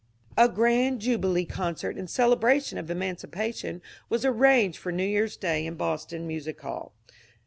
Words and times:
A 0.35 0.49
grand 0.49 0.99
jubilee 0.99 1.45
concert 1.45 1.95
in 1.95 2.07
celebration 2.07 2.79
of 2.79 2.89
emancipation 2.89 3.83
was 4.09 4.25
arranged 4.25 4.79
for 4.79 4.91
New 4.91 5.05
Year's 5.05 5.37
Day 5.37 5.63
in 5.67 5.75
Boston 5.75 6.27
Masic 6.27 6.59
Hall. 6.61 6.95